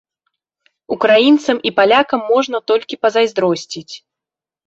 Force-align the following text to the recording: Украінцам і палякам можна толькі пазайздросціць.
Украінцам 0.95 1.57
і 1.69 1.73
палякам 1.81 2.21
можна 2.31 2.57
толькі 2.71 3.01
пазайздросціць. 3.07 3.93